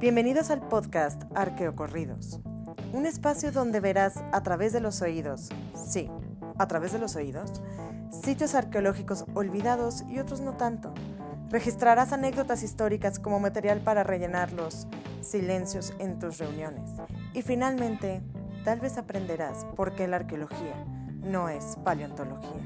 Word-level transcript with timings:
Bienvenidos 0.00 0.50
al 0.50 0.60
podcast 0.60 1.24
Arqueocorridos, 1.34 2.38
un 2.92 3.04
espacio 3.04 3.50
donde 3.50 3.80
verás 3.80 4.22
a 4.30 4.44
través 4.44 4.72
de 4.72 4.78
los 4.78 5.02
oídos, 5.02 5.48
sí, 5.74 6.08
a 6.56 6.68
través 6.68 6.92
de 6.92 7.00
los 7.00 7.16
oídos, 7.16 7.60
sitios 8.12 8.54
arqueológicos 8.54 9.24
olvidados 9.34 10.04
y 10.08 10.20
otros 10.20 10.40
no 10.40 10.52
tanto. 10.56 10.94
Registrarás 11.50 12.12
anécdotas 12.12 12.62
históricas 12.62 13.18
como 13.18 13.40
material 13.40 13.80
para 13.80 14.04
rellenar 14.04 14.52
los 14.52 14.86
silencios 15.20 15.92
en 15.98 16.20
tus 16.20 16.38
reuniones. 16.38 16.90
Y 17.34 17.42
finalmente, 17.42 18.22
tal 18.64 18.78
vez 18.78 18.98
aprenderás 18.98 19.64
por 19.74 19.96
qué 19.96 20.06
la 20.06 20.18
arqueología 20.18 20.76
no 21.24 21.48
es 21.48 21.76
paleontología. 21.82 22.62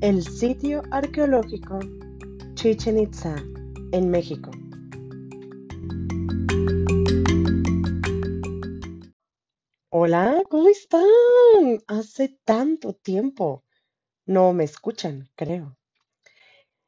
El 0.00 0.22
sitio 0.22 0.82
arqueológico 0.92 1.80
Chichen 2.54 3.00
Itza 3.00 3.34
en 3.90 4.08
México. 4.08 4.52
Hola, 9.90 10.40
¿cómo 10.48 10.68
están? 10.68 11.02
Hace 11.88 12.38
tanto 12.44 12.92
tiempo. 12.92 13.64
No 14.24 14.52
me 14.52 14.62
escuchan, 14.62 15.30
creo. 15.34 15.76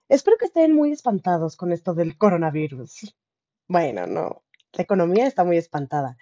Espero 0.09 0.37
que 0.39 0.45
estén 0.45 0.73
muy 0.73 0.93
espantados 0.93 1.57
con 1.57 1.73
esto 1.73 1.95
del 1.95 2.17
coronavirus. 2.17 3.13
Bueno, 3.67 4.07
no, 4.07 4.45
la 4.73 4.85
economía 4.85 5.27
está 5.27 5.43
muy 5.43 5.57
espantada, 5.57 6.17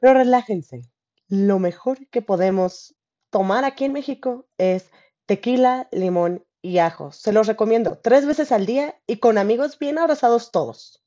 pero 0.00 0.14
relájense. 0.14 0.82
Lo 1.28 1.60
mejor 1.60 2.08
que 2.08 2.20
podemos 2.20 2.96
tomar 3.30 3.64
aquí 3.64 3.84
en 3.84 3.92
México 3.92 4.48
es 4.58 4.90
tequila, 5.26 5.88
limón 5.92 6.44
y 6.60 6.78
ajo. 6.78 7.12
Se 7.12 7.32
los 7.32 7.46
recomiendo 7.46 7.98
tres 7.98 8.26
veces 8.26 8.52
al 8.52 8.66
día 8.66 9.00
y 9.06 9.18
con 9.18 9.38
amigos 9.38 9.78
bien 9.78 9.98
abrazados 9.98 10.50
todos. 10.50 11.02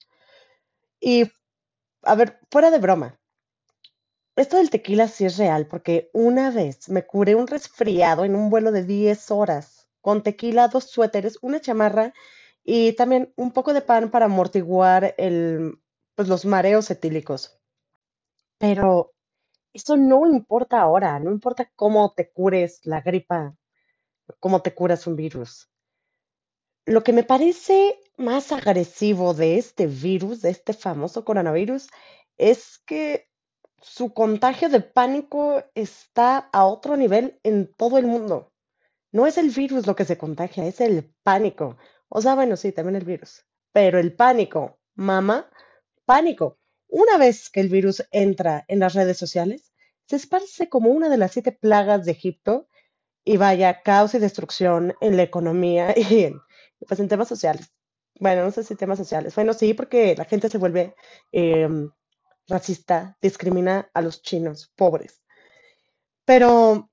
Y, 1.00 1.32
a 2.04 2.16
ver, 2.16 2.40
fuera 2.52 2.72
de 2.72 2.80
broma. 2.80 3.20
Esto 4.36 4.58
del 4.58 4.70
tequila 4.70 5.08
sí 5.08 5.26
es 5.26 5.38
real 5.38 5.68
porque 5.68 6.10
una 6.14 6.52
vez 6.52 6.90
me 6.90 7.06
curé 7.06 7.36
un 7.36 7.48
resfriado 7.48 8.26
en 8.26 8.36
un 8.36 8.50
vuelo 8.50 8.72
de 8.74 8.84
10 8.84 9.32
horas 9.32 9.88
con 10.02 10.24
tequila, 10.24 10.68
dos 10.68 10.84
suéteres, 10.84 11.40
una 11.42 11.62
chamarra 11.62 12.14
y 12.64 12.94
también 12.94 13.34
un 13.38 13.52
poco 13.52 13.74
de 13.74 13.82
pan 13.82 14.12
para 14.12 14.26
amortiguar 14.26 15.16
pues, 16.16 16.28
los 16.28 16.46
mareos 16.46 16.92
etílicos. 16.92 17.58
Pero 18.58 19.14
eso 19.74 19.98
no 19.98 20.28
importa 20.28 20.82
ahora, 20.82 21.20
no 21.20 21.32
importa 21.32 21.72
cómo 21.76 22.14
te 22.14 22.32
cures 22.32 22.82
la 22.86 23.02
gripa, 23.02 23.56
cómo 24.40 24.62
te 24.62 24.74
curas 24.74 25.08
un 25.08 25.16
virus. 25.16 25.70
Lo 26.86 27.04
que 27.04 27.14
me 27.14 27.24
parece 27.24 28.00
más 28.18 28.52
agresivo 28.52 29.34
de 29.34 29.58
este 29.58 29.88
virus, 29.88 30.42
de 30.42 30.52
este 30.52 30.74
famoso 30.74 31.26
coronavirus, 31.26 31.88
es 32.38 32.80
que 32.86 33.28
su 33.82 34.14
contagio 34.14 34.70
de 34.70 34.82
pánico 34.82 35.64
está 35.74 36.50
a 36.52 36.66
otro 36.66 36.98
nivel 36.98 37.40
en 37.44 37.72
todo 37.74 37.98
el 37.98 38.06
mundo. 38.06 38.52
No 39.12 39.28
es 39.28 39.38
el 39.38 39.50
virus 39.50 39.88
lo 39.88 39.96
que 39.96 40.06
se 40.06 40.18
contagia, 40.18 40.66
es 40.66 40.82
el 40.82 41.14
pánico. 41.24 41.78
O 42.10 42.22
sea, 42.22 42.36
bueno, 42.36 42.58
sí, 42.58 42.72
también 42.72 42.96
el 42.96 43.06
virus. 43.06 43.46
Pero 43.72 44.00
el 44.00 44.16
pánico, 44.16 44.80
mamá, 44.96 45.50
pánico. 46.06 46.60
Una 46.88 47.18
vez 47.18 47.50
que 47.50 47.62
el 47.62 47.70
virus 47.70 48.04
entra 48.12 48.66
en 48.68 48.80
las 48.80 48.94
redes 48.94 49.18
sociales, 49.18 49.74
se 50.08 50.18
esparce 50.18 50.70
como 50.70 50.90
una 50.92 51.10
de 51.10 51.18
las 51.18 51.32
siete 51.32 51.52
plagas 51.52 52.06
de 52.06 52.12
Egipto 52.12 52.68
y 53.26 53.38
vaya 53.38 53.82
caos 53.82 54.14
y 54.14 54.20
destrucción 54.20 54.96
en 55.02 55.18
la 55.18 55.24
economía 55.24 55.94
y 55.98 56.26
en, 56.26 56.42
pues 56.88 57.00
en 57.00 57.10
temas 57.10 57.28
sociales. 57.28 57.74
Bueno, 58.20 58.44
no 58.44 58.52
sé 58.52 58.64
si 58.64 58.76
temas 58.76 58.98
sociales. 58.98 59.36
Bueno, 59.36 59.54
sí, 59.54 59.74
porque 59.74 60.16
la 60.16 60.24
gente 60.26 60.48
se 60.48 60.58
vuelve 60.58 60.96
em, 61.34 61.92
racista, 62.48 63.18
discrimina 63.22 63.90
a 63.94 64.02
los 64.02 64.22
chinos 64.22 64.72
pobres. 64.76 65.22
Pero 66.24 66.90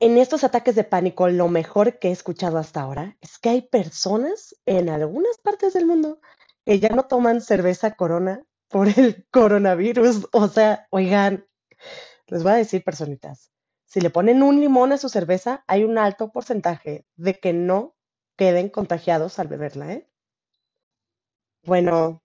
en 0.00 0.18
estos 0.18 0.42
ataques 0.42 0.74
de 0.74 0.84
pánico, 0.84 1.28
lo 1.28 1.48
mejor 1.48 1.98
que 1.98 2.08
he 2.08 2.12
escuchado 2.12 2.58
hasta 2.58 2.80
ahora 2.80 3.16
es 3.20 3.38
que 3.38 3.50
hay 3.50 3.62
personas 3.62 4.56
en 4.66 4.88
algunas 4.88 5.38
partes 5.38 5.74
del 5.74 5.86
mundo 5.86 6.20
que 6.64 6.80
ya 6.80 6.88
no 6.88 7.04
toman 7.06 7.40
cerveza 7.40 7.94
corona 7.94 8.42
por 8.68 8.88
el 8.88 9.26
coronavirus. 9.30 10.28
O 10.32 10.48
sea, 10.48 10.86
oigan, 10.90 11.46
les 12.26 12.42
voy 12.42 12.52
a 12.52 12.56
decir, 12.56 12.82
personitas, 12.82 13.50
si 13.88 14.02
le 14.02 14.10
ponen 14.10 14.42
un 14.42 14.60
limón 14.60 14.92
a 14.92 14.98
su 14.98 15.08
cerveza, 15.08 15.64
hay 15.66 15.82
un 15.82 15.96
alto 15.96 16.30
porcentaje 16.30 17.06
de 17.16 17.40
que 17.40 17.54
no 17.54 17.96
queden 18.36 18.68
contagiados 18.68 19.38
al 19.38 19.48
beberla, 19.48 19.92
¿eh? 19.94 20.10
Bueno, 21.64 22.22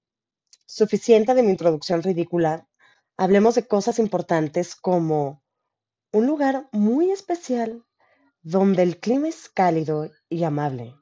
suficiente 0.65 1.33
de 1.33 1.41
mi 1.41 1.51
introducción 1.51 2.03
ridícula. 2.03 2.67
Hablemos 3.15 3.55
de 3.55 3.65
cosas 3.65 3.97
importantes 3.97 4.75
como 4.75 5.41
un 6.11 6.27
lugar 6.27 6.67
muy 6.73 7.11
especial 7.11 7.85
donde 8.41 8.83
el 8.83 8.99
clima 8.99 9.29
es 9.29 9.47
cálido 9.47 10.11
y 10.27 10.43
amable. 10.43 10.93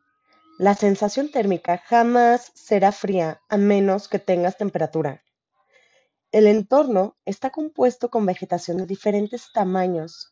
La 0.60 0.76
sensación 0.76 1.32
térmica 1.32 1.80
jamás 1.80 2.52
será 2.54 2.92
fría 2.92 3.42
a 3.50 3.58
menos 3.58 4.08
que 4.08 4.20
tengas 4.20 4.58
temperatura. 4.58 5.24
El 6.32 6.46
entorno 6.46 7.18
está 7.26 7.50
compuesto 7.50 8.12
con 8.12 8.28
vegetación 8.28 8.78
de 8.78 8.86
diferentes 8.86 9.52
tamaños 9.52 10.31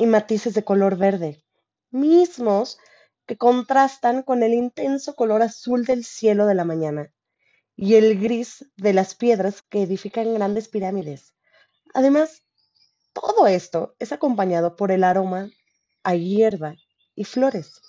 y 0.00 0.06
matices 0.06 0.54
de 0.54 0.64
color 0.64 0.96
verde, 0.96 1.44
mismos 1.90 2.78
que 3.26 3.36
contrastan 3.36 4.22
con 4.22 4.42
el 4.42 4.54
intenso 4.54 5.14
color 5.14 5.42
azul 5.42 5.84
del 5.84 6.06
cielo 6.06 6.46
de 6.46 6.54
la 6.54 6.64
mañana 6.64 7.12
y 7.76 7.96
el 7.96 8.18
gris 8.18 8.64
de 8.78 8.94
las 8.94 9.14
piedras 9.14 9.60
que 9.60 9.82
edifican 9.82 10.32
grandes 10.32 10.68
pirámides. 10.68 11.34
Además, 11.92 12.42
todo 13.12 13.46
esto 13.46 13.94
es 13.98 14.10
acompañado 14.12 14.74
por 14.74 14.90
el 14.90 15.04
aroma 15.04 15.50
a 16.02 16.14
hierba 16.14 16.76
y 17.14 17.24
flores. 17.24 17.82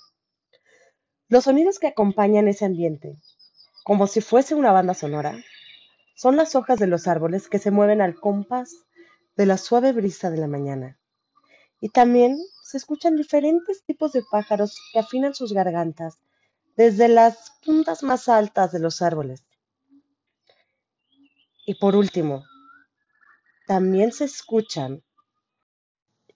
Los 1.29 1.45
sonidos 1.45 1.79
que 1.79 1.87
acompañan 1.87 2.49
ese 2.49 2.65
ambiente, 2.65 3.15
como 3.85 4.05
si 4.05 4.19
fuese 4.19 4.53
una 4.53 4.73
banda 4.73 4.95
sonora, 4.95 5.41
son 6.17 6.35
las 6.35 6.55
hojas 6.55 6.77
de 6.77 6.87
los 6.87 7.07
árboles 7.07 7.47
que 7.47 7.57
se 7.57 7.71
mueven 7.71 8.01
al 8.01 8.15
compás 8.15 8.75
de 9.37 9.45
la 9.45 9.55
suave 9.55 9.93
brisa 9.93 10.29
de 10.29 10.37
la 10.39 10.47
mañana. 10.47 10.97
Y 11.81 11.89
también 11.89 12.39
se 12.63 12.77
escuchan 12.77 13.17
diferentes 13.17 13.83
tipos 13.83 14.13
de 14.13 14.23
pájaros 14.31 14.79
que 14.93 14.99
afinan 14.99 15.33
sus 15.33 15.51
gargantas 15.51 16.19
desde 16.77 17.09
las 17.09 17.51
puntas 17.65 18.03
más 18.03 18.29
altas 18.29 18.71
de 18.71 18.79
los 18.79 19.01
árboles. 19.01 19.43
Y 21.65 21.75
por 21.75 21.95
último, 21.95 22.45
también 23.67 24.11
se 24.11 24.25
escuchan 24.25 25.03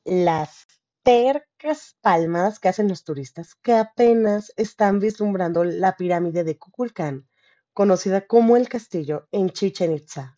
las 0.04 0.68
tercas 1.04 1.96
palmadas 2.02 2.60
que 2.60 2.70
hacen 2.70 2.88
los 2.88 3.04
turistas 3.04 3.56
que 3.56 3.74
apenas 3.74 4.52
están 4.58 5.00
vislumbrando 5.00 5.64
la 5.64 5.96
pirámide 5.96 6.44
de 6.44 6.58
Kukulcán, 6.58 7.28
conocida 7.74 8.26
como 8.26 8.58
el 8.58 8.68
castillo 8.68 9.28
en 9.32 9.52
Chichen 9.52 9.94
Itza. 9.94 10.36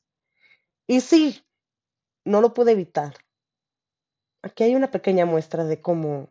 Y 0.85 1.01
sí, 1.01 1.45
no 2.25 2.41
lo 2.41 2.53
pude 2.53 2.73
evitar. 2.73 3.15
Aquí 4.47 4.63
hay 4.63 4.75
una 4.75 4.89
pequeña 4.89 5.25
muestra 5.25 5.65
de 5.65 5.81
cómo, 5.81 6.29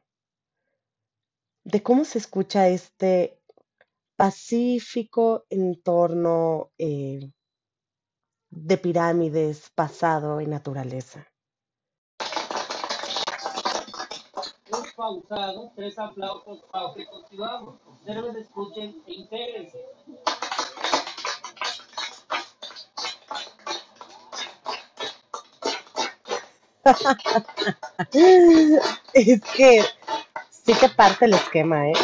de 1.65 1.83
cómo 1.83 2.07
se 2.07 2.17
escucha 2.17 2.67
este 2.69 3.43
pacífico 4.17 5.45
entorno 5.51 6.71
eh, 6.79 7.31
de 8.49 8.79
pirámides 8.79 9.71
basado 9.77 10.41
en 10.41 10.49
naturaleza. 10.49 11.27
Los 14.71 14.93
pausados, 14.95 15.73
tres 15.75 15.99
aplausos 15.99 16.65
para 16.73 16.95
que 16.95 17.07
continuamos. 17.07 17.79
Observen, 17.87 18.35
escuchen 18.37 19.03
e 19.07 19.13
intégrense. 19.13 19.85
Es 29.13 29.41
que 29.57 29.83
sí 30.51 30.73
que 30.75 30.89
parte 30.89 31.27
el 31.27 31.35
esquema, 31.35 31.89
¿eh? 31.89 31.95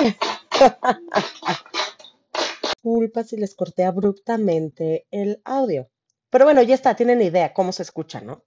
Disculpa 2.63 3.25
si 3.25 3.37
les 3.37 3.55
corté 3.55 3.85
abruptamente 3.85 5.07
el 5.11 5.41
audio. 5.45 5.89
Pero 6.31 6.45
bueno, 6.45 6.63
ya 6.63 6.75
está, 6.75 6.95
tienen 6.97 7.23
idea 7.23 7.53
cómo 7.53 7.73
se 7.73 7.83
escucha, 7.83 8.21
¿no? 8.21 8.45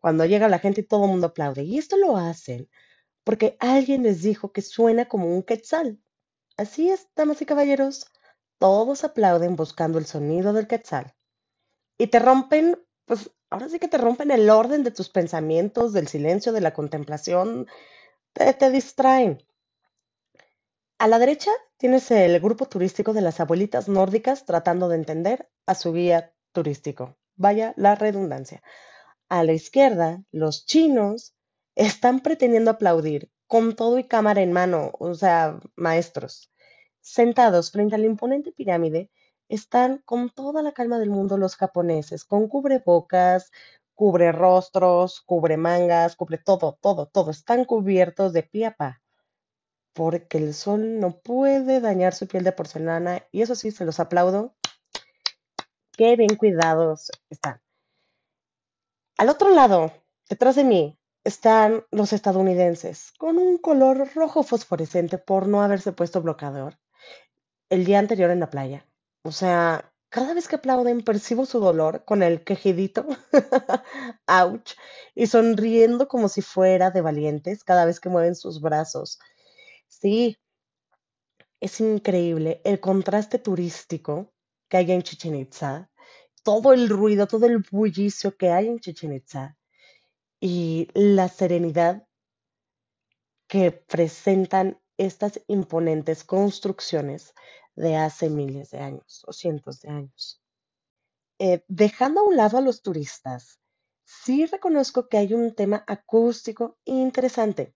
Cuando 0.00 0.24
llega 0.24 0.48
la 0.48 0.58
gente 0.58 0.82
y 0.82 0.84
todo 0.84 1.04
el 1.04 1.10
mundo 1.10 1.28
aplaude. 1.28 1.64
Y 1.64 1.78
esto 1.78 1.96
lo 1.96 2.16
hacen 2.16 2.68
porque 3.24 3.56
alguien 3.58 4.02
les 4.02 4.22
dijo 4.22 4.52
que 4.52 4.62
suena 4.62 5.06
como 5.06 5.34
un 5.34 5.42
quetzal. 5.42 5.98
Así 6.56 6.90
es, 6.90 7.08
damas 7.16 7.42
y 7.42 7.46
caballeros, 7.46 8.06
todos 8.58 9.02
aplauden 9.02 9.56
buscando 9.56 9.98
el 9.98 10.06
sonido 10.06 10.52
del 10.52 10.68
quetzal. 10.68 11.14
Y 11.98 12.08
te 12.08 12.18
rompen, 12.18 12.78
pues 13.06 13.30
ahora 13.54 13.68
sí 13.68 13.78
que 13.78 13.86
te 13.86 13.98
rompen 13.98 14.32
el 14.32 14.50
orden 14.50 14.82
de 14.82 14.90
tus 14.90 15.08
pensamientos, 15.08 15.92
del 15.92 16.08
silencio, 16.08 16.52
de 16.52 16.60
la 16.60 16.74
contemplación, 16.74 17.68
te, 18.32 18.52
te 18.52 18.70
distraen. 18.70 19.44
A 20.98 21.06
la 21.06 21.20
derecha 21.20 21.52
tienes 21.76 22.10
el 22.10 22.40
grupo 22.40 22.66
turístico 22.66 23.12
de 23.12 23.20
las 23.20 23.38
abuelitas 23.38 23.88
nórdicas 23.88 24.44
tratando 24.44 24.88
de 24.88 24.96
entender 24.96 25.48
a 25.66 25.76
su 25.76 25.92
guía 25.92 26.34
turístico. 26.50 27.16
Vaya 27.36 27.74
la 27.76 27.94
redundancia. 27.94 28.60
A 29.28 29.44
la 29.44 29.52
izquierda, 29.52 30.24
los 30.32 30.66
chinos 30.66 31.36
están 31.76 32.20
pretendiendo 32.20 32.72
aplaudir 32.72 33.30
con 33.46 33.76
todo 33.76 34.00
y 34.00 34.04
cámara 34.04 34.42
en 34.42 34.52
mano, 34.52 34.90
o 34.98 35.14
sea, 35.14 35.60
maestros. 35.76 36.52
Sentados 37.00 37.70
frente 37.70 37.94
a 37.94 37.98
la 37.98 38.06
imponente 38.06 38.50
pirámide, 38.50 39.10
están 39.54 39.98
con 40.04 40.30
toda 40.30 40.62
la 40.62 40.72
calma 40.72 40.98
del 40.98 41.10
mundo 41.10 41.38
los 41.38 41.56
japoneses, 41.56 42.24
con 42.24 42.48
cubrebocas, 42.48 43.52
cubre 43.94 44.32
rostros, 44.32 45.20
cubre 45.20 45.56
mangas, 45.56 46.16
cubre 46.16 46.38
todo, 46.38 46.78
todo, 46.80 47.06
todo. 47.06 47.30
Están 47.30 47.64
cubiertos 47.64 48.32
de 48.32 48.42
pie 48.42 48.66
a 48.66 48.76
pa, 48.76 49.02
porque 49.92 50.38
el 50.38 50.54
sol 50.54 51.00
no 51.00 51.18
puede 51.18 51.80
dañar 51.80 52.14
su 52.14 52.26
piel 52.26 52.44
de 52.44 52.52
porcelana, 52.52 53.22
y 53.30 53.42
eso 53.42 53.54
sí, 53.54 53.70
se 53.70 53.84
los 53.84 54.00
aplaudo. 54.00 54.54
Qué 55.92 56.16
bien 56.16 56.36
cuidados 56.36 57.10
están. 57.30 57.60
Al 59.16 59.28
otro 59.28 59.50
lado, 59.50 59.92
detrás 60.28 60.56
de 60.56 60.64
mí, 60.64 60.98
están 61.22 61.84
los 61.90 62.12
estadounidenses, 62.12 63.12
con 63.18 63.38
un 63.38 63.58
color 63.58 64.12
rojo 64.14 64.42
fosforescente 64.42 65.18
por 65.18 65.46
no 65.46 65.62
haberse 65.62 65.92
puesto 65.92 66.20
bloqueador 66.20 66.78
el 67.70 67.84
día 67.84 67.98
anterior 67.98 68.30
en 68.30 68.40
la 68.40 68.50
playa. 68.50 68.86
O 69.26 69.32
sea, 69.32 69.90
cada 70.10 70.34
vez 70.34 70.48
que 70.48 70.56
aplauden 70.56 71.02
percibo 71.02 71.46
su 71.46 71.58
dolor 71.58 72.04
con 72.04 72.22
el 72.22 72.44
quejidito, 72.44 73.06
ouch, 74.28 74.72
y 75.14 75.26
sonriendo 75.26 76.08
como 76.08 76.28
si 76.28 76.42
fuera 76.42 76.90
de 76.90 77.00
valientes 77.00 77.64
cada 77.64 77.86
vez 77.86 78.00
que 78.00 78.10
mueven 78.10 78.36
sus 78.36 78.60
brazos. 78.60 79.18
Sí, 79.88 80.36
es 81.58 81.80
increíble 81.80 82.60
el 82.64 82.80
contraste 82.80 83.38
turístico 83.38 84.30
que 84.68 84.76
hay 84.76 84.92
en 84.92 85.02
Chichen 85.02 85.36
Itza, 85.36 85.90
todo 86.42 86.74
el 86.74 86.90
ruido, 86.90 87.26
todo 87.26 87.46
el 87.46 87.64
bullicio 87.70 88.36
que 88.36 88.50
hay 88.50 88.68
en 88.68 88.80
Chichen 88.80 89.14
Itza 89.14 89.56
y 90.38 90.88
la 90.92 91.28
serenidad 91.28 92.06
que 93.48 93.72
presentan 93.72 94.78
estas 94.98 95.40
imponentes 95.46 96.24
construcciones 96.24 97.32
de 97.76 97.96
hace 97.96 98.30
miles 98.30 98.70
de 98.70 98.78
años 98.78 99.24
o 99.26 99.32
cientos 99.32 99.80
de 99.80 99.90
años. 99.90 100.40
Eh, 101.38 101.64
dejando 101.68 102.20
a 102.20 102.24
un 102.24 102.36
lado 102.36 102.58
a 102.58 102.60
los 102.60 102.82
turistas, 102.82 103.58
sí 104.04 104.46
reconozco 104.46 105.08
que 105.08 105.18
hay 105.18 105.34
un 105.34 105.54
tema 105.54 105.84
acústico 105.86 106.78
interesante 106.84 107.74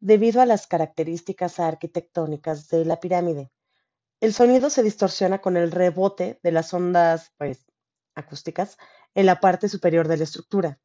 debido 0.00 0.40
a 0.40 0.46
las 0.46 0.66
características 0.66 1.60
arquitectónicas 1.60 2.68
de 2.68 2.84
la 2.84 3.00
pirámide. 3.00 3.50
El 4.20 4.34
sonido 4.34 4.70
se 4.70 4.82
distorsiona 4.82 5.40
con 5.40 5.56
el 5.56 5.70
rebote 5.70 6.38
de 6.42 6.52
las 6.52 6.74
ondas 6.74 7.32
pues, 7.38 7.66
acústicas 8.14 8.76
en 9.14 9.26
la 9.26 9.40
parte 9.40 9.68
superior 9.68 10.08
de 10.08 10.16
la 10.16 10.24
estructura. 10.24 10.80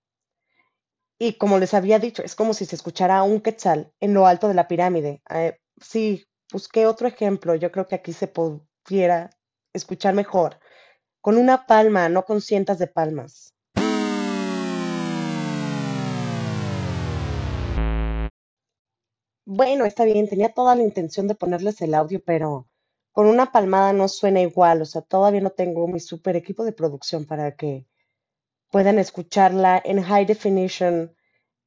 Y 1.20 1.34
como 1.34 1.58
les 1.58 1.74
había 1.74 2.00
dicho, 2.00 2.24
es 2.24 2.36
como 2.36 2.54
si 2.54 2.66
se 2.66 2.76
escuchara 2.76 3.24
un 3.24 3.42
quetzal 3.42 3.92
en 4.00 4.14
lo 4.14 4.28
alto 4.28 4.48
de 4.48 4.54
la 4.54 4.68
pirámide. 4.68 5.22
Eh, 5.30 5.60
sí, 5.82 6.28
busqué 6.52 6.86
otro 6.86 7.08
ejemplo. 7.08 7.56
Yo 7.56 7.72
creo 7.72 7.88
que 7.88 7.96
aquí 7.96 8.14
se 8.14 8.28
pudiera 8.28 9.30
escuchar 9.74 10.14
mejor. 10.14 10.60
Con 11.22 11.38
una 11.38 11.66
palma, 11.66 12.10
no 12.10 12.26
con 12.26 12.42
cientos 12.42 12.78
de 12.80 12.88
palmas. 12.88 13.54
Bueno, 19.46 19.86
está 19.86 20.04
bien, 20.04 20.28
tenía 20.28 20.54
toda 20.54 20.76
la 20.76 20.84
intención 20.84 21.28
de 21.28 21.36
ponerles 21.36 21.82
el 21.82 21.94
audio, 21.94 22.22
pero 22.24 22.68
con 23.14 23.28
una 23.28 23.52
palmada 23.52 23.94
no 23.94 24.08
suena 24.08 24.42
igual. 24.42 24.82
O 24.82 24.86
sea, 24.86 25.02
todavía 25.02 25.42
no 25.42 25.52
tengo 25.52 25.88
mi 25.88 26.00
super 26.00 26.36
equipo 26.36 26.64
de 26.66 26.74
producción 26.74 27.26
para 27.26 27.56
que 27.56 27.88
puedan 28.70 29.00
escucharla 29.00 29.82
en 29.84 30.04
high 30.04 30.26
definition, 30.26 31.16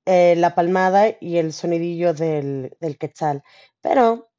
eh, 0.05 0.37
la 0.37 0.55
palmada 0.55 1.17
y 1.21 1.38
el 1.38 1.53
sonidillo 1.53 2.15
del, 2.15 2.76
del 2.81 2.99
quetzal. 2.99 3.43
Pero 3.81 4.30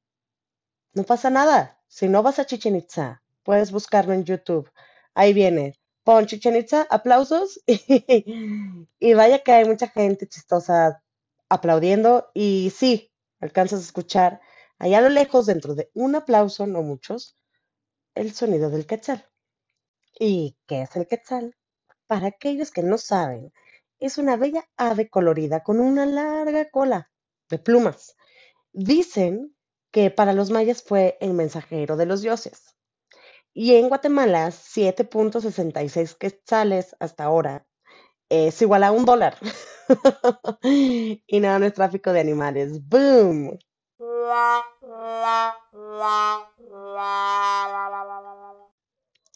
no 0.93 1.03
pasa 1.03 1.29
nada. 1.29 1.79
Si 1.87 2.07
no 2.07 2.23
vas 2.23 2.39
a 2.39 2.45
Chichen 2.45 2.75
Itza, 2.75 3.21
puedes 3.43 3.71
buscarlo 3.71 4.13
en 4.13 4.23
YouTube. 4.23 4.69
Ahí 5.13 5.33
viene. 5.33 5.79
Pon 6.03 6.25
Chichen 6.25 6.55
Itza, 6.55 6.87
aplausos. 6.89 7.61
y 7.67 9.13
vaya 9.13 9.43
que 9.43 9.51
hay 9.51 9.65
mucha 9.65 9.87
gente 9.87 10.27
chistosa 10.27 11.03
aplaudiendo. 11.49 12.29
Y 12.33 12.71
sí, 12.75 13.11
alcanzas 13.39 13.79
a 13.79 13.83
escuchar 13.83 14.41
allá 14.79 14.97
a 14.99 15.01
lo 15.01 15.09
lejos, 15.09 15.45
dentro 15.45 15.75
de 15.75 15.91
un 15.93 16.15
aplauso, 16.15 16.65
no 16.67 16.81
muchos, 16.81 17.37
el 18.15 18.33
sonido 18.33 18.69
del 18.69 18.85
quetzal. 18.85 19.27
¿Y 20.19 20.57
qué 20.67 20.83
es 20.83 20.95
el 20.95 21.07
quetzal? 21.07 21.55
Para 22.07 22.27
aquellos 22.27 22.71
que 22.71 22.83
no 22.83 22.97
saben, 22.97 23.53
es 23.99 24.17
una 24.17 24.35
bella 24.35 24.67
ave 24.77 25.09
colorida 25.09 25.63
con 25.63 25.79
una 25.79 26.05
larga 26.05 26.69
cola 26.69 27.11
de 27.49 27.59
plumas. 27.59 28.15
Dicen 28.73 29.55
que 29.91 30.09
para 30.11 30.33
los 30.33 30.51
mayas 30.51 30.83
fue 30.83 31.17
el 31.21 31.33
mensajero 31.33 31.97
de 31.97 32.05
los 32.05 32.21
dioses. 32.21 32.75
Y 33.53 33.75
en 33.75 33.89
Guatemala, 33.89 34.47
7.66 34.47 36.17
quetzales 36.17 36.95
hasta 36.99 37.25
ahora 37.25 37.67
es 38.29 38.61
igual 38.61 38.83
a 38.83 38.91
un 38.91 39.05
dólar. 39.05 39.37
y 40.63 41.39
nada, 41.39 41.59
no 41.59 41.65
es 41.65 41.73
tráfico 41.73 42.13
de 42.13 42.21
animales. 42.21 42.87
¡Boom! 42.87 43.59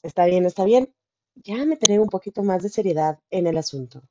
Está 0.01 0.25
bien, 0.25 0.45
está 0.45 0.63
bien 0.63 0.95
ya 1.35 1.65
meteré 1.65 1.99
un 1.99 2.09
poquito 2.09 2.43
más 2.43 2.63
de 2.63 2.69
seriedad 2.69 3.19
en 3.29 3.47
el 3.47 3.57
asunto. 3.57 4.03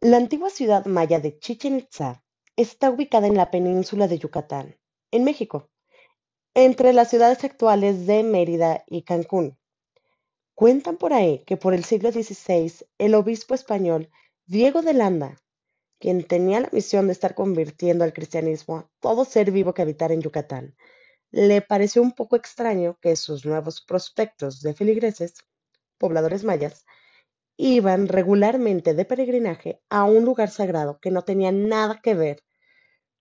La 0.00 0.16
antigua 0.16 0.50
ciudad 0.50 0.84
maya 0.86 1.20
de 1.20 1.38
Chichen 1.38 1.78
Itza 1.78 2.24
está 2.56 2.90
ubicada 2.90 3.26
en 3.26 3.36
la 3.36 3.50
península 3.50 4.08
de 4.08 4.18
Yucatán, 4.18 4.76
en 5.14 5.22
México, 5.22 5.70
entre 6.54 6.92
las 6.92 7.08
ciudades 7.08 7.44
actuales 7.44 8.06
de 8.06 8.24
Mérida 8.24 8.84
y 8.88 9.02
Cancún. 9.02 9.56
Cuentan 10.54 10.96
por 10.96 11.12
ahí 11.12 11.44
que 11.46 11.56
por 11.56 11.72
el 11.72 11.84
siglo 11.84 12.10
XVI 12.10 12.72
el 12.98 13.14
obispo 13.14 13.54
español 13.54 14.10
Diego 14.46 14.82
de 14.82 14.92
Landa, 14.92 15.36
quien 16.00 16.24
tenía 16.24 16.60
la 16.60 16.70
misión 16.72 17.06
de 17.06 17.12
estar 17.12 17.34
convirtiendo 17.34 18.02
al 18.02 18.12
cristianismo 18.12 18.76
a 18.76 18.90
todo 19.00 19.24
ser 19.24 19.52
vivo 19.52 19.72
que 19.72 19.82
habitara 19.82 20.14
en 20.14 20.20
Yucatán, 20.20 20.76
le 21.30 21.62
pareció 21.62 22.02
un 22.02 22.12
poco 22.12 22.34
extraño 22.34 22.98
que 23.00 23.14
sus 23.14 23.46
nuevos 23.46 23.80
prospectos 23.80 24.62
de 24.62 24.74
feligreses 24.74 25.34
pobladores 25.98 26.42
mayas, 26.44 26.84
iban 27.56 28.08
regularmente 28.08 28.94
de 28.94 29.04
peregrinaje 29.04 29.80
a 29.88 30.04
un 30.04 30.24
lugar 30.24 30.50
sagrado 30.50 30.98
que 31.00 31.12
no 31.12 31.22
tenía 31.22 31.52
nada 31.52 32.00
que 32.02 32.14
ver 32.14 32.42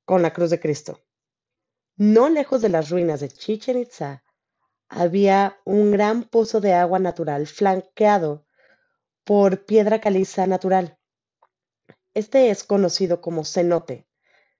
con 0.06 0.22
la 0.24 0.34
cruz 0.34 0.50
de 0.50 0.60
Cristo. 0.60 1.00
No 1.96 2.30
lejos 2.30 2.62
de 2.62 2.70
las 2.70 2.90
ruinas 2.90 3.20
de 3.20 3.30
Chichen 3.30 3.78
Itza 3.78 4.24
había 4.90 5.60
un 5.64 5.92
gran 5.92 6.24
pozo 6.24 6.60
de 6.60 6.74
agua 6.74 7.00
natural 7.00 7.46
flanqueado 7.46 8.46
por 9.24 9.66
piedra 9.66 10.02
caliza 10.02 10.48
natural. 10.48 10.98
Este 12.14 12.50
es 12.50 12.64
conocido 12.64 13.22
como 13.22 13.46
cenote. 13.46 14.08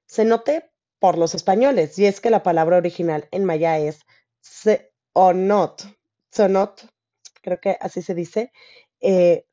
Cenote 0.08 0.72
por 1.00 1.18
los 1.18 1.36
españoles, 1.36 1.98
y 2.00 2.06
es 2.06 2.22
que 2.22 2.30
la 2.30 2.44
palabra 2.44 2.78
original 2.78 3.28
en 3.32 3.46
maya 3.46 3.78
es 3.80 4.00
not, 5.16 5.84
Sonot 6.32 6.88
creo 7.42 7.60
que 7.60 7.78
así 7.80 8.02
se 8.02 8.16
dice. 8.16 8.52
Eh, 9.02 9.46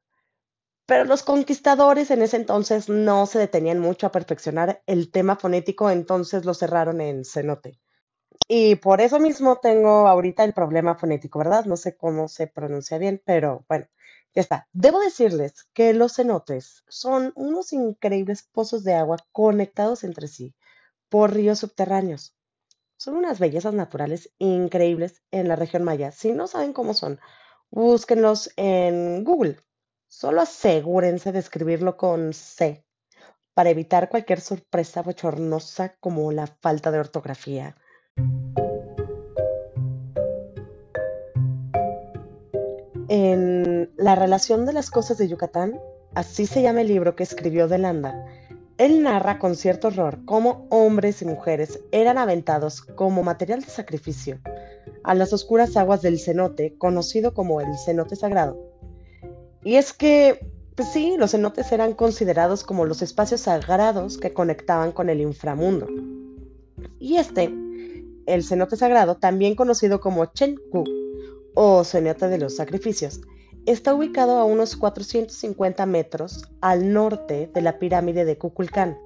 pero 0.90 1.04
los 1.04 1.22
conquistadores 1.22 2.10
en 2.10 2.20
ese 2.20 2.36
entonces 2.36 2.88
no 2.88 3.24
se 3.26 3.38
detenían 3.38 3.78
mucho 3.78 4.08
a 4.08 4.10
perfeccionar 4.10 4.82
el 4.86 5.12
tema 5.12 5.36
fonético, 5.36 5.88
entonces 5.88 6.44
lo 6.44 6.52
cerraron 6.52 7.00
en 7.00 7.24
cenote. 7.24 7.78
Y 8.48 8.74
por 8.74 9.00
eso 9.00 9.20
mismo 9.20 9.60
tengo 9.62 10.08
ahorita 10.08 10.42
el 10.42 10.52
problema 10.52 10.96
fonético, 10.96 11.38
¿verdad? 11.38 11.64
No 11.64 11.76
sé 11.76 11.96
cómo 11.96 12.26
se 12.26 12.48
pronuncia 12.48 12.98
bien, 12.98 13.22
pero 13.24 13.64
bueno, 13.68 13.86
ya 14.34 14.42
está. 14.42 14.66
Debo 14.72 14.98
decirles 14.98 15.68
que 15.74 15.94
los 15.94 16.16
cenotes 16.16 16.82
son 16.88 17.32
unos 17.36 17.72
increíbles 17.72 18.42
pozos 18.42 18.82
de 18.82 18.94
agua 18.94 19.18
conectados 19.30 20.02
entre 20.02 20.26
sí 20.26 20.56
por 21.08 21.32
ríos 21.32 21.60
subterráneos. 21.60 22.34
Son 22.96 23.14
unas 23.14 23.38
bellezas 23.38 23.74
naturales 23.74 24.32
increíbles 24.38 25.22
en 25.30 25.46
la 25.46 25.54
región 25.54 25.84
maya. 25.84 26.10
Si 26.10 26.32
no 26.32 26.48
saben 26.48 26.72
cómo 26.72 26.94
son, 26.94 27.20
Búsquenlos 27.70 28.50
en 28.56 29.22
Google. 29.22 29.58
Solo 30.12 30.40
asegúrense 30.40 31.30
de 31.30 31.38
escribirlo 31.38 31.96
con 31.96 32.32
C 32.32 32.84
para 33.54 33.70
evitar 33.70 34.08
cualquier 34.08 34.40
sorpresa 34.40 35.02
bochornosa 35.02 35.94
como 36.00 36.32
la 36.32 36.48
falta 36.48 36.90
de 36.90 36.98
ortografía. 36.98 37.76
En 43.08 43.92
La 43.96 44.16
relación 44.16 44.66
de 44.66 44.72
las 44.72 44.90
cosas 44.90 45.16
de 45.16 45.28
Yucatán, 45.28 45.80
así 46.16 46.46
se 46.46 46.60
llama 46.60 46.80
el 46.80 46.88
libro 46.88 47.14
que 47.14 47.22
escribió 47.22 47.68
Delanda, 47.68 48.26
Él 48.78 49.04
narra 49.04 49.38
con 49.38 49.54
cierto 49.54 49.88
horror 49.88 50.24
cómo 50.24 50.66
hombres 50.70 51.22
y 51.22 51.24
mujeres 51.24 51.78
eran 51.92 52.18
aventados 52.18 52.82
como 52.82 53.22
material 53.22 53.60
de 53.60 53.70
sacrificio 53.70 54.40
a 55.04 55.14
las 55.14 55.32
oscuras 55.32 55.76
aguas 55.76 56.02
del 56.02 56.18
cenote, 56.18 56.76
conocido 56.78 57.32
como 57.32 57.60
el 57.60 57.78
cenote 57.78 58.16
sagrado. 58.16 58.69
Y 59.62 59.76
es 59.76 59.92
que, 59.92 60.46
pues 60.74 60.90
sí, 60.92 61.16
los 61.18 61.32
cenotes 61.32 61.70
eran 61.72 61.92
considerados 61.92 62.64
como 62.64 62.86
los 62.86 63.02
espacios 63.02 63.42
sagrados 63.42 64.18
que 64.18 64.32
conectaban 64.32 64.92
con 64.92 65.10
el 65.10 65.20
inframundo. 65.20 65.86
Y 66.98 67.16
este, 67.16 67.52
el 68.26 68.44
cenote 68.44 68.76
sagrado, 68.76 69.16
también 69.16 69.54
conocido 69.54 70.00
como 70.00 70.26
Chenku 70.26 70.84
o 71.54 71.84
cenote 71.84 72.28
de 72.28 72.38
los 72.38 72.56
sacrificios, 72.56 73.20
está 73.66 73.94
ubicado 73.94 74.38
a 74.38 74.44
unos 74.44 74.76
450 74.76 75.84
metros 75.86 76.48
al 76.60 76.92
norte 76.92 77.50
de 77.52 77.60
la 77.60 77.78
pirámide 77.78 78.24
de 78.24 78.38
Kukulcán. 78.38 78.98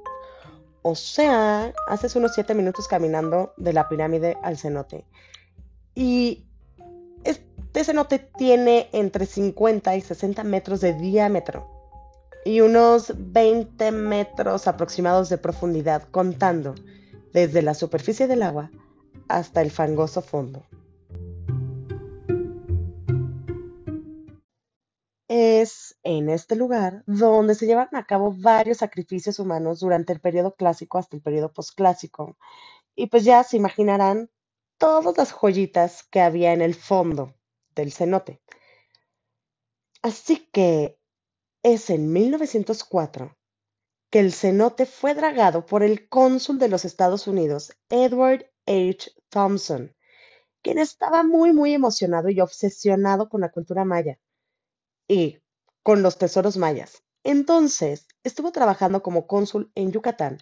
O 0.83 0.95
sea, 0.95 1.73
haces 1.89 2.15
unos 2.15 2.35
7 2.35 2.55
minutos 2.55 2.87
caminando 2.87 3.55
de 3.57 3.73
la 3.73 3.89
pirámide 3.89 4.37
al 4.43 4.59
cenote. 4.59 5.07
Y 5.95 6.45
este 7.75 7.87
cenote 7.87 8.21
tiene 8.21 8.89
entre 8.93 9.27
50 9.27 9.97
y 9.97 10.01
60 10.01 10.45
metros 10.45 10.81
de 10.81 10.95
diámetro 10.95 11.69
y 12.45 12.61
unos 12.61 13.13
20 13.17 13.91
metros 13.91 14.69
aproximados 14.69 15.29
de 15.29 15.39
profundidad, 15.39 16.05
contando 16.13 16.77
desde 17.33 17.63
la 17.63 17.75
superficie 17.75 18.29
del 18.29 18.45
agua 18.45 18.71
hasta 19.27 19.61
el 19.61 19.73
fangoso 19.73 20.23
fondo. 20.23 20.65
Es 25.27 25.99
en 26.05 26.29
este 26.29 26.55
lugar 26.55 27.03
donde 27.09 27.57
se 27.57 27.67
llevaron 27.67 27.97
a 27.97 28.07
cabo 28.07 28.33
varios 28.39 28.79
sacrificios 28.79 29.41
humanos 29.41 29.81
durante 29.81 30.13
el 30.13 30.21
periodo 30.21 30.55
clásico 30.55 30.99
hasta 30.99 31.17
el 31.17 31.23
periodo 31.23 31.53
posclásico. 31.53 32.37
Y 32.95 33.09
pues 33.09 33.25
ya 33.25 33.43
se 33.43 33.57
imaginarán 33.57 34.31
todas 34.79 35.19
las 35.19 35.33
joyitas 35.33 36.05
que 36.05 36.21
había 36.21 36.53
en 36.53 36.63
el 36.63 36.77
fondo 36.77 37.35
del 37.75 37.93
cenote. 37.93 38.41
Así 40.03 40.49
que 40.53 40.99
es 41.63 41.91
en 41.91 42.13
1904 42.13 43.37
que 44.11 44.21
el 44.21 44.33
cenote 44.33 44.87
fue 44.87 45.15
dragado 45.15 45.67
por 45.67 45.83
el 45.83 46.09
cónsul 46.09 46.59
de 46.59 46.69
los 46.69 46.85
Estados 46.85 47.27
Unidos, 47.27 47.73
Edward 47.89 48.47
H. 48.67 49.11
Thompson, 49.29 49.95
quien 50.63 50.79
estaba 50.79 51.25
muy, 51.25 51.53
muy 51.53 51.75
emocionado 51.75 52.29
y 52.29 52.41
obsesionado 52.41 53.29
con 53.29 53.41
la 53.41 53.51
cultura 53.51 53.85
maya 53.85 54.21
y 55.09 55.41
con 55.83 56.03
los 56.03 56.17
tesoros 56.17 56.57
mayas. 56.57 57.03
Entonces, 57.25 58.07
estuvo 58.23 58.53
trabajando 58.53 59.03
como 59.03 59.27
cónsul 59.27 59.73
en 59.75 59.91
Yucatán 59.91 60.39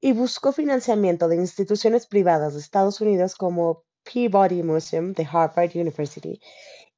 y 0.00 0.12
buscó 0.12 0.52
financiamiento 0.52 1.28
de 1.28 1.36
instituciones 1.36 2.06
privadas 2.06 2.54
de 2.54 2.60
Estados 2.60 3.00
Unidos 3.00 3.34
como 3.34 3.84
Peabody 4.04 4.62
Museum 4.62 5.12
de 5.12 5.26
Harvard 5.30 5.70
University 5.74 6.40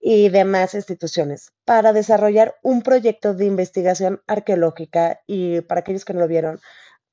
y 0.01 0.29
demás 0.29 0.75
instituciones 0.75 1.53
para 1.65 1.93
desarrollar 1.93 2.57
un 2.63 2.83
proyecto 2.83 3.35
de 3.35 3.47
investigación 3.47 4.23
arqueológica 4.27 5.23
y 5.27 5.61
para 5.63 5.81
aquellos 5.81 6.05
que 6.05 6.13
no 6.13 6.21
lo 6.21 6.29
vieron, 6.29 6.61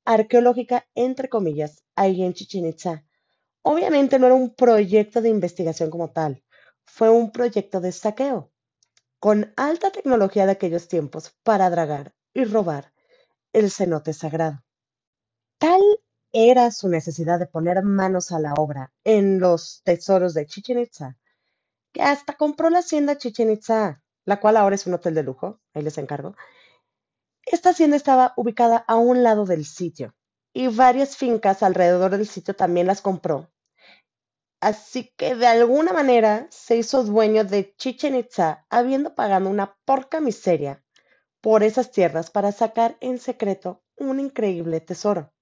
arqueológica 0.04 0.86
entre 0.94 1.28
comillas, 1.28 1.84
ahí 1.96 2.22
en 2.22 2.34
Chichen 2.34 2.66
Itza. 2.66 3.04
Obviamente 3.62 4.18
no 4.18 4.26
era 4.26 4.34
un 4.34 4.54
proyecto 4.54 5.22
de 5.22 5.28
investigación 5.28 5.90
como 5.90 6.10
tal, 6.10 6.42
fue 6.84 7.08
un 7.08 7.32
proyecto 7.32 7.80
de 7.80 7.92
saqueo 7.92 8.52
con 9.18 9.52
alta 9.56 9.90
tecnología 9.92 10.46
de 10.46 10.52
aquellos 10.52 10.88
tiempos 10.88 11.34
para 11.44 11.70
dragar 11.70 12.12
y 12.34 12.44
robar 12.44 12.92
el 13.52 13.70
cenote 13.70 14.12
sagrado. 14.12 14.64
Tal 15.58 15.80
era 16.32 16.70
su 16.70 16.88
necesidad 16.88 17.38
de 17.38 17.46
poner 17.46 17.82
manos 17.82 18.32
a 18.32 18.40
la 18.40 18.54
obra 18.54 18.92
en 19.04 19.38
los 19.38 19.82
tesoros 19.84 20.34
de 20.34 20.46
Chichen 20.46 20.78
Itza, 20.78 21.18
que 21.92 22.02
hasta 22.02 22.36
compró 22.36 22.70
la 22.70 22.78
hacienda 22.78 23.18
Chichen 23.18 23.50
Itza, 23.50 24.02
la 24.24 24.40
cual 24.40 24.56
ahora 24.56 24.74
es 24.74 24.86
un 24.86 24.94
hotel 24.94 25.14
de 25.14 25.22
lujo, 25.22 25.60
ahí 25.74 25.82
les 25.82 25.98
encargo. 25.98 26.34
Esta 27.44 27.70
hacienda 27.70 27.96
estaba 27.96 28.32
ubicada 28.36 28.78
a 28.78 28.96
un 28.96 29.22
lado 29.22 29.44
del 29.44 29.66
sitio 29.66 30.14
y 30.54 30.68
varias 30.68 31.16
fincas 31.16 31.62
alrededor 31.62 32.10
del 32.12 32.26
sitio 32.26 32.54
también 32.54 32.86
las 32.86 33.02
compró. 33.02 33.50
Así 34.60 35.12
que 35.16 35.34
de 35.34 35.46
alguna 35.46 35.92
manera 35.92 36.46
se 36.50 36.76
hizo 36.76 37.02
dueño 37.02 37.44
de 37.44 37.74
Chichen 37.76 38.14
Itza, 38.14 38.64
habiendo 38.70 39.14
pagado 39.14 39.50
una 39.50 39.76
porca 39.84 40.20
miseria 40.20 40.84
por 41.40 41.64
esas 41.64 41.90
tierras 41.90 42.30
para 42.30 42.52
sacar 42.52 42.96
en 43.00 43.18
secreto 43.18 43.82
un 43.96 44.20
increíble 44.20 44.80
tesoro. 44.80 45.32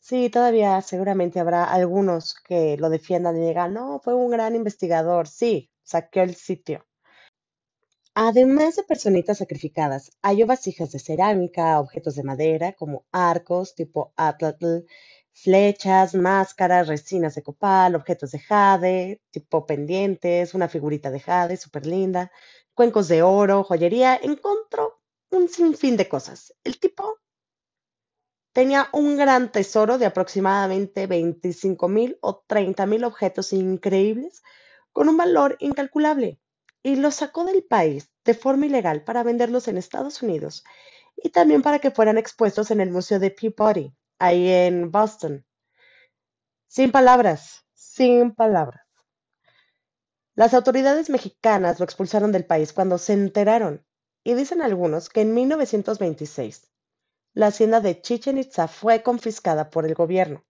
Sí, 0.00 0.30
todavía 0.30 0.80
seguramente 0.82 1.38
habrá 1.38 1.62
algunos 1.64 2.34
que 2.34 2.76
lo 2.76 2.90
defiendan 2.90 3.36
y 3.36 3.46
digan, 3.46 3.72
no, 3.72 4.00
fue 4.00 4.14
un 4.14 4.30
gran 4.30 4.56
investigador, 4.56 5.28
sí, 5.28 5.70
saqueó 5.84 6.24
el 6.24 6.34
sitio. 6.34 6.84
Además 8.14 8.76
de 8.76 8.84
personitas 8.84 9.38
sacrificadas, 9.38 10.12
hay 10.22 10.44
vasijas 10.44 10.92
de 10.92 11.00
cerámica, 11.00 11.80
objetos 11.80 12.14
de 12.14 12.22
madera 12.22 12.72
como 12.74 13.04
arcos 13.10 13.74
tipo 13.74 14.12
atlatl, 14.16 14.84
flechas, 15.32 16.14
máscaras, 16.14 16.86
resinas 16.86 17.34
de 17.34 17.42
copal, 17.42 17.94
objetos 17.96 18.30
de 18.30 18.38
jade, 18.38 19.20
tipo 19.32 19.66
pendientes, 19.66 20.54
una 20.54 20.68
figurita 20.68 21.10
de 21.10 21.18
jade 21.20 21.56
súper 21.56 21.84
linda, 21.86 22.30
cuencos 22.74 23.08
de 23.08 23.22
oro, 23.22 23.64
joyería. 23.64 24.16
Encontró 24.22 25.00
un 25.30 25.48
sinfín 25.48 25.96
de 25.96 26.08
cosas. 26.08 26.54
El 26.64 26.78
tipo 26.78 27.18
Tenía 28.52 28.88
un 28.92 29.16
gran 29.16 29.52
tesoro 29.52 29.96
de 29.96 30.06
aproximadamente 30.06 31.06
25 31.06 31.88
mil 31.88 32.18
o 32.20 32.42
30 32.46 32.84
mil 32.86 33.04
objetos 33.04 33.52
increíbles 33.52 34.42
con 34.92 35.08
un 35.08 35.16
valor 35.16 35.56
incalculable 35.60 36.40
y 36.82 36.96
los 36.96 37.14
sacó 37.14 37.44
del 37.44 37.62
país 37.62 38.10
de 38.24 38.34
forma 38.34 38.66
ilegal 38.66 39.04
para 39.04 39.22
venderlos 39.22 39.68
en 39.68 39.78
Estados 39.78 40.20
Unidos 40.22 40.64
y 41.16 41.30
también 41.30 41.62
para 41.62 41.78
que 41.78 41.92
fueran 41.92 42.18
expuestos 42.18 42.72
en 42.72 42.80
el 42.80 42.90
Museo 42.90 43.20
de 43.20 43.30
Peabody, 43.30 43.94
ahí 44.18 44.48
en 44.48 44.90
Boston. 44.90 45.46
Sin 46.66 46.90
palabras, 46.90 47.64
sin 47.74 48.34
palabras. 48.34 48.84
Las 50.34 50.54
autoridades 50.54 51.08
mexicanas 51.08 51.78
lo 51.78 51.84
expulsaron 51.84 52.32
del 52.32 52.46
país 52.46 52.72
cuando 52.72 52.98
se 52.98 53.12
enteraron 53.12 53.86
y 54.24 54.34
dicen 54.34 54.62
algunos 54.62 55.08
que 55.08 55.20
en 55.20 55.34
1926 55.34 56.69
la 57.32 57.48
hacienda 57.48 57.80
de 57.80 58.00
Chichen 58.00 58.38
Itza 58.38 58.68
fue 58.68 59.02
confiscada 59.02 59.70
por 59.70 59.86
el 59.86 59.94
gobierno. 59.94 60.44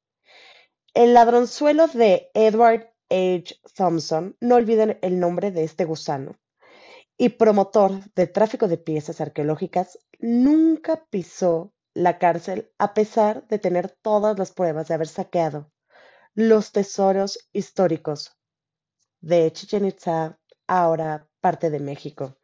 El 0.94 1.14
ladronzuelo 1.14 1.86
de 1.88 2.30
Edward 2.34 2.92
H. 3.10 3.60
Thompson, 3.74 4.36
no 4.40 4.56
olviden 4.56 4.98
el 5.02 5.18
nombre 5.20 5.50
de 5.50 5.64
este 5.64 5.84
gusano, 5.84 6.38
y 7.16 7.30
promotor 7.30 7.92
de 8.14 8.26
tráfico 8.26 8.66
de 8.66 8.78
piezas 8.78 9.20
arqueológicas, 9.20 9.98
nunca 10.18 11.04
pisó 11.10 11.74
la 11.92 12.18
cárcel 12.18 12.72
a 12.78 12.94
pesar 12.94 13.46
de 13.48 13.58
tener 13.58 13.90
todas 13.90 14.38
las 14.38 14.52
pruebas 14.52 14.88
de 14.88 14.94
haber 14.94 15.08
saqueado 15.08 15.70
los 16.34 16.72
tesoros 16.72 17.50
históricos 17.52 18.36
de 19.20 19.52
Chichen 19.52 19.84
Itza, 19.84 20.38
ahora 20.66 21.28
parte 21.40 21.70
de 21.70 21.80
México. 21.80 22.39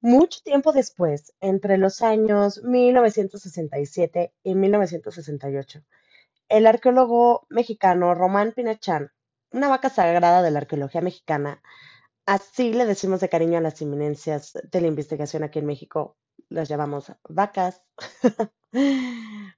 Mucho 0.00 0.40
tiempo 0.44 0.70
después, 0.70 1.34
entre 1.40 1.76
los 1.76 2.02
años 2.02 2.62
1967 2.62 4.32
y 4.44 4.54
1968, 4.54 5.82
el 6.48 6.66
arqueólogo 6.68 7.46
mexicano 7.48 8.14
Román 8.14 8.52
Pinachán, 8.52 9.10
una 9.50 9.68
vaca 9.68 9.90
sagrada 9.90 10.40
de 10.42 10.52
la 10.52 10.60
arqueología 10.60 11.00
mexicana, 11.00 11.60
así 12.26 12.72
le 12.72 12.86
decimos 12.86 13.18
de 13.18 13.28
cariño 13.28 13.58
a 13.58 13.60
las 13.60 13.82
eminencias 13.82 14.52
de 14.70 14.80
la 14.80 14.86
investigación 14.86 15.42
aquí 15.42 15.58
en 15.58 15.66
México, 15.66 16.16
las 16.48 16.68
llamamos 16.68 17.12
vacas, 17.28 17.82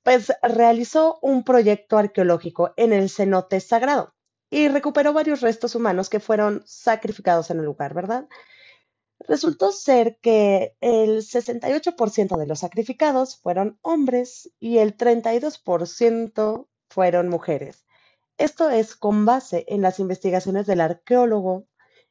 pues 0.02 0.32
realizó 0.42 1.18
un 1.20 1.44
proyecto 1.44 1.98
arqueológico 1.98 2.72
en 2.78 2.94
el 2.94 3.10
cenote 3.10 3.60
sagrado 3.60 4.14
y 4.48 4.68
recuperó 4.68 5.12
varios 5.12 5.42
restos 5.42 5.74
humanos 5.74 6.08
que 6.08 6.18
fueron 6.18 6.62
sacrificados 6.64 7.50
en 7.50 7.58
el 7.58 7.66
lugar, 7.66 7.92
¿verdad? 7.92 8.26
Resultó 9.30 9.70
ser 9.70 10.18
que 10.20 10.74
el 10.80 11.22
68% 11.22 12.36
de 12.36 12.46
los 12.48 12.58
sacrificados 12.58 13.38
fueron 13.38 13.78
hombres 13.80 14.50
y 14.58 14.78
el 14.78 14.96
32% 14.96 16.66
fueron 16.88 17.28
mujeres. 17.28 17.86
Esto 18.38 18.70
es 18.70 18.96
con 18.96 19.26
base 19.26 19.64
en 19.68 19.82
las 19.82 20.00
investigaciones 20.00 20.66
del 20.66 20.80
arqueólogo 20.80 21.68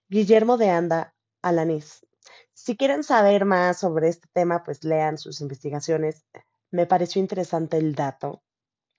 Guillermo 0.07 0.55
de 0.55 0.69
Anda 0.69 1.13
Alanís. 1.41 2.07
Si 2.53 2.77
quieren 2.77 3.03
saber 3.03 3.43
más 3.43 3.79
sobre 3.79 4.07
este 4.07 4.29
tema, 4.31 4.63
pues 4.63 4.85
lean 4.85 5.17
sus 5.17 5.41
investigaciones. 5.41 6.23
Me 6.71 6.85
pareció 6.85 7.19
interesante 7.21 7.75
el 7.75 7.95
dato, 7.95 8.43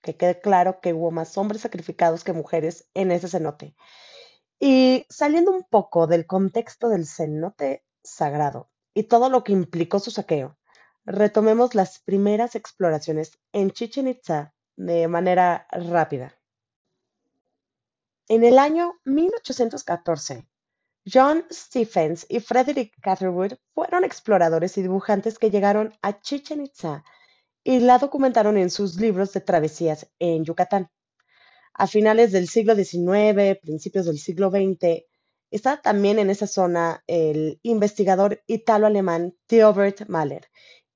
que 0.03 0.15
quede 0.15 0.39
claro 0.39 0.79
que 0.79 0.93
hubo 0.93 1.09
más 1.09 1.35
hombres 1.39 1.63
sacrificados 1.63 2.23
que 2.23 2.33
mujeres 2.33 2.87
en 2.93 3.09
ese 3.09 3.27
cenote. 3.27 3.73
Y 4.59 5.07
saliendo 5.09 5.49
un 5.49 5.63
poco 5.63 6.05
del 6.05 6.27
contexto 6.27 6.87
del 6.87 7.07
cenote, 7.07 7.83
sagrado 8.03 8.69
y 8.93 9.03
todo 9.03 9.29
lo 9.29 9.43
que 9.43 9.53
implicó 9.53 9.99
su 9.99 10.11
saqueo. 10.11 10.57
retomemos 11.03 11.73
las 11.73 11.99
primeras 11.99 12.55
exploraciones 12.55 13.39
en 13.53 13.71
Chichen 13.71 14.07
Itza 14.07 14.53
de 14.75 15.07
manera 15.07 15.67
rápida. 15.71 16.37
En 18.27 18.43
el 18.43 18.59
año 18.59 18.99
1814, 19.05 20.47
John 21.11 21.43
Stephens 21.51 22.27
y 22.29 22.39
Frederick 22.39 22.93
Catherwood 23.01 23.53
fueron 23.73 24.03
exploradores 24.03 24.77
y 24.77 24.83
dibujantes 24.83 25.39
que 25.39 25.49
llegaron 25.49 25.93
a 26.03 26.21
Chichen 26.21 26.63
Itza 26.63 27.03
y 27.63 27.79
la 27.79 27.97
documentaron 27.97 28.57
en 28.57 28.69
sus 28.69 28.97
libros 28.97 29.33
de 29.33 29.41
travesías 29.41 30.07
en 30.19 30.45
Yucatán. 30.45 30.89
A 31.73 31.87
finales 31.87 32.31
del 32.31 32.47
siglo 32.47 32.75
XIX, 32.75 33.57
principios 33.61 34.05
del 34.05 34.19
siglo 34.19 34.51
XX, 34.51 35.05
está 35.51 35.81
también 35.81 36.17
en 36.17 36.29
esa 36.29 36.47
zona 36.47 37.03
el 37.07 37.59
investigador 37.61 38.41
italo-alemán 38.47 39.35
Theobert 39.47 40.07
Mahler, 40.07 40.49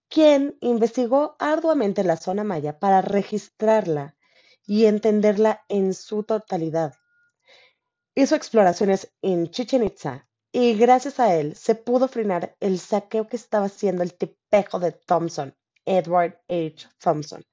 quien 0.10 0.58
investigó 0.62 1.36
arduamente 1.40 2.04
la 2.04 2.18
zona 2.18 2.44
maya 2.44 2.80
para 2.80 3.02
registrarla 3.02 4.16
y 4.66 4.86
entenderla 4.86 5.64
en 5.70 5.94
su 5.94 6.24
totalidad. 6.24 6.96
Hizo 8.16 8.36
exploraciones 8.36 9.14
en 9.22 9.52
Chichen 9.52 9.84
Itza 9.84 10.28
y 10.52 10.76
gracias 10.76 11.20
a 11.20 11.36
él 11.36 11.56
se 11.56 11.76
pudo 11.76 12.08
frenar 12.08 12.56
el 12.62 12.80
saqueo 12.80 13.28
que 13.28 13.36
estaba 13.36 13.66
haciendo 13.66 14.04
el 14.04 14.14
tipejo 14.14 14.80
de 14.80 14.94
Thompson, 14.94 15.54
Edward 15.84 16.40
H. 16.48 16.88
Thompson, 16.98 17.44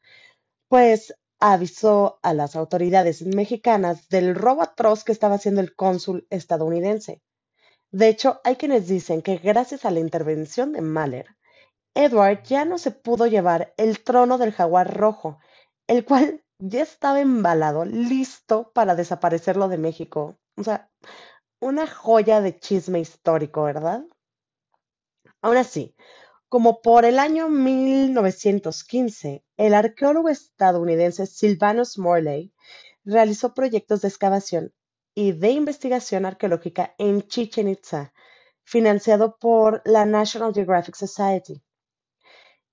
pues 0.68 1.12
avisó 1.44 2.20
a 2.22 2.34
las 2.34 2.54
autoridades 2.54 3.22
mexicanas 3.26 4.08
del 4.08 4.37
robo 4.37 4.62
atroz 4.62 5.02
que 5.02 5.11
estaba 5.11 5.34
haciendo 5.34 5.61
el 5.61 5.75
cónsul 5.75 6.25
estadounidense. 6.30 7.20
De 7.90 8.06
hecho, 8.06 8.40
hay 8.44 8.54
quienes 8.54 8.87
dicen 8.87 9.22
que 9.22 9.38
gracias 9.38 9.84
a 9.84 9.90
la 9.90 9.99
intervención 9.99 10.72
de 10.72 10.82
Mahler, 10.82 11.26
Edward 11.94 12.44
ya 12.44 12.64
no 12.64 12.78
se 12.78 12.92
pudo 12.92 13.26
llevar 13.26 13.75
el 13.76 14.04
trono 14.04 14.38
del 14.38 14.52
jaguar 14.52 14.96
rojo, 14.96 15.40
el 15.88 16.04
cual 16.04 16.44
ya 16.61 16.82
estaba 16.82 17.20
embalado, 17.20 17.84
listo 17.84 18.70
para 18.72 18.94
desaparecerlo 18.94 19.66
de 19.66 19.78
México. 19.78 20.38
O 20.56 20.62
sea, 20.62 20.92
una 21.61 21.88
joya 21.88 22.40
de 22.40 22.56
chisme 22.61 23.00
histórico, 23.00 23.64
¿verdad? 23.64 24.04
Aún 25.40 25.56
así, 25.56 25.96
como 26.52 26.82
por 26.82 27.06
el 27.06 27.18
año 27.18 27.49
1915, 27.49 29.42
el 29.56 29.73
arqueólogo 29.73 30.28
estadounidense 30.28 31.25
Sylvanus 31.25 31.97
Morley 31.97 32.52
realizó 33.06 33.54
proyectos 33.54 34.02
de 34.02 34.09
excavación 34.09 34.75
y 35.14 35.32
de 35.32 35.49
investigación 35.49 36.26
arqueológica 36.26 36.94
en 36.99 37.23
Chichen 37.23 37.68
Itza, 37.68 38.12
financiado 38.64 39.38
por 39.38 39.80
la 39.87 40.04
National 40.04 40.52
Geographic 40.52 40.94
Society 40.94 41.62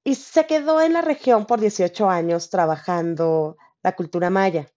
y 0.04 0.16
se 0.16 0.46
quedó 0.46 0.82
en 0.82 0.92
la 0.92 1.02
región 1.02 1.46
por 1.46 1.62
18 1.62 2.10
años 2.10 2.50
trabajando 2.50 3.56
la 3.82 3.96
cultura 3.96 4.30
maya. 4.30 4.70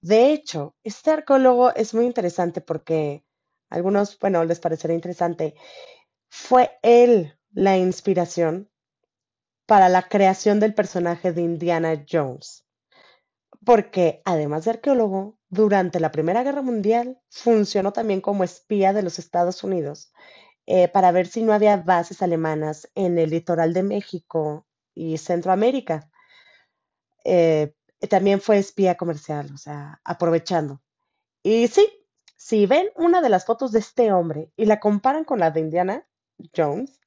De 0.00 0.32
hecho, 0.32 0.74
este 0.82 1.12
arqueólogo 1.12 1.72
es 1.76 1.94
muy 1.94 2.04
interesante 2.04 2.60
porque 2.60 3.24
a 3.68 3.76
algunos, 3.76 4.18
bueno, 4.18 4.44
les 4.44 4.58
parecerá 4.58 4.92
interesante. 4.92 5.54
Fue 6.28 6.72
él 6.82 7.36
la 7.52 7.76
inspiración 7.76 8.70
para 9.66 9.88
la 9.88 10.08
creación 10.08 10.60
del 10.60 10.74
personaje 10.74 11.32
de 11.32 11.42
Indiana 11.42 12.04
Jones. 12.10 12.66
Porque 13.64 14.22
además 14.24 14.64
de 14.64 14.72
arqueólogo, 14.72 15.38
durante 15.48 16.00
la 16.00 16.12
Primera 16.12 16.42
Guerra 16.42 16.62
Mundial 16.62 17.20
funcionó 17.28 17.92
también 17.92 18.20
como 18.20 18.44
espía 18.44 18.92
de 18.92 19.02
los 19.02 19.18
Estados 19.18 19.64
Unidos 19.64 20.12
eh, 20.66 20.88
para 20.88 21.10
ver 21.10 21.26
si 21.26 21.42
no 21.42 21.52
había 21.52 21.76
bases 21.76 22.22
alemanas 22.22 22.88
en 22.94 23.18
el 23.18 23.30
litoral 23.30 23.72
de 23.72 23.82
México 23.82 24.66
y 24.94 25.18
Centroamérica. 25.18 26.10
Eh, 27.24 27.74
también 28.08 28.40
fue 28.40 28.58
espía 28.58 28.96
comercial, 28.96 29.50
o 29.52 29.58
sea, 29.58 30.00
aprovechando. 30.04 30.80
Y 31.42 31.66
sí, 31.68 31.86
si 32.36 32.66
ven 32.66 32.88
una 32.96 33.20
de 33.20 33.28
las 33.28 33.44
fotos 33.44 33.72
de 33.72 33.80
este 33.80 34.12
hombre 34.12 34.52
y 34.56 34.66
la 34.66 34.80
comparan 34.80 35.24
con 35.24 35.40
la 35.40 35.50
de 35.50 35.60
Indiana 35.60 36.06
Jones, 36.56 36.99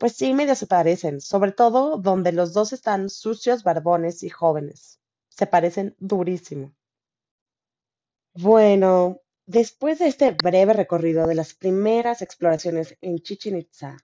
pues 0.00 0.14
sí, 0.14 0.34
medio 0.34 0.56
se 0.56 0.66
parecen, 0.66 1.20
sobre 1.20 1.52
todo 1.52 1.96
donde 1.98 2.32
los 2.32 2.52
dos 2.52 2.72
están 2.72 3.08
sucios, 3.08 3.62
barbones 3.62 4.24
y 4.24 4.30
jóvenes. 4.30 5.00
Se 5.28 5.46
parecen 5.46 5.94
durísimo. 6.00 6.74
Bueno, 8.34 9.20
Después 9.46 10.00
de 10.00 10.08
este 10.08 10.32
breve 10.32 10.72
recorrido 10.72 11.28
de 11.28 11.36
las 11.36 11.54
primeras 11.54 12.22
exploraciones 12.22 12.96
en 13.00 13.20
Chichen 13.20 13.56
Itza, 13.56 13.96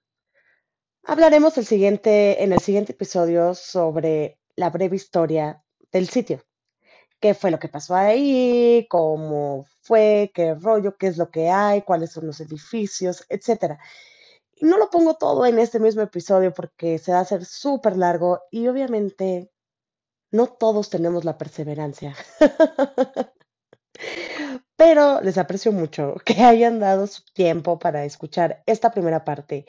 hablaremos 1.05 1.57
el 1.59 1.65
siguiente, 1.67 2.43
en 2.43 2.53
el 2.53 2.61
siguiente 2.61 2.93
episodio 2.93 3.55
sobre 3.55 4.39
la 4.57 4.71
breve 4.71 4.97
historia 4.97 5.63
del 5.93 6.09
sitio. 6.09 6.43
¿Qué 7.21 7.35
fue 7.35 7.51
lo 7.53 7.59
que 7.61 7.69
pasó 7.69 7.97
ahí? 7.97 8.87
¿Cómo 8.91 9.67
fue? 9.83 10.33
¿Qué 10.35 10.55
rollo? 10.55 10.97
¿Qué 10.99 11.09
es 11.09 11.19
lo 11.19 11.31
que 11.31 11.51
hay? 11.51 11.83
¿Cuáles 11.83 12.13
son 12.13 12.27
los 12.29 12.41
edificios? 12.41 13.25
Etcétera. 13.31 13.79
No 14.61 14.79
lo 14.79 14.91
pongo 14.91 15.15
todo 15.15 15.47
en 15.47 15.59
este 15.59 15.79
mismo 15.81 16.03
episodio 16.03 16.53
porque 16.53 16.99
se 16.99 17.13
va 17.13 17.19
a 17.19 17.23
hacer 17.23 17.45
súper 17.45 17.97
largo 17.97 18.43
y 18.51 18.69
obviamente 18.69 19.51
no 20.31 20.47
todos 20.47 20.91
tenemos 20.91 21.25
la 21.25 21.39
perseverancia. 21.39 22.17
pero 24.77 25.21
les 25.23 25.39
aprecio 25.39 25.73
mucho 25.73 26.15
que 26.25 26.35
hayan 26.43 26.79
dado 26.81 27.07
su 27.07 27.23
tiempo 27.33 27.79
para 27.79 28.05
escuchar 28.05 28.63
esta 28.67 28.91
primera 28.91 29.25
parte. 29.25 29.67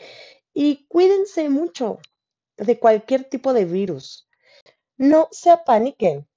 Y 0.53 0.85
cuídense 0.87 1.49
mucho 1.49 1.99
de 2.57 2.79
cualquier 2.79 3.23
tipo 3.23 3.53
de 3.53 3.65
virus. 3.65 4.27
No 4.97 5.29
se 5.31 5.49
apaniquen 5.49 6.27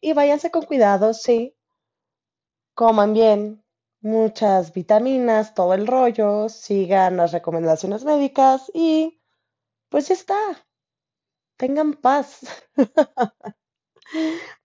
y 0.00 0.12
váyanse 0.12 0.50
con 0.50 0.62
cuidado, 0.64 1.14
sí. 1.14 1.56
Coman 2.74 3.12
bien, 3.12 3.64
muchas 4.00 4.72
vitaminas, 4.72 5.54
todo 5.54 5.74
el 5.74 5.86
rollo, 5.86 6.48
sigan 6.48 7.16
las 7.16 7.32
recomendaciones 7.32 8.04
médicas 8.04 8.70
y 8.74 9.20
pues 9.88 10.08
ya 10.08 10.14
está. 10.14 10.38
Tengan 11.56 11.94
paz. 11.94 12.40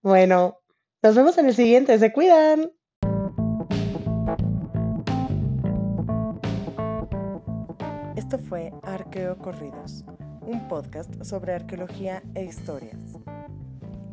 bueno, 0.01 0.59
nos 1.01 1.15
vemos 1.15 1.37
en 1.37 1.47
el 1.47 1.55
siguiente. 1.55 1.97
Se 1.97 2.13
cuidan. 2.13 2.71
Esto 8.15 8.37
fue 8.37 8.71
Arqueo 8.83 9.37
Corridos, 9.37 10.05
un 10.41 10.67
podcast 10.67 11.23
sobre 11.23 11.53
arqueología 11.53 12.23
e 12.35 12.43
historias, 12.43 12.99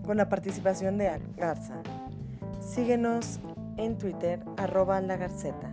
con 0.05 0.17
la 0.17 0.29
participación 0.29 0.99
de 0.99 1.21
Garza. 1.37 1.83
Síguenos 2.61 3.41
en 3.77 3.99
Twitter 3.99 4.41
arroba 4.57 5.01
la 5.01 5.17
garceta. 5.17 5.71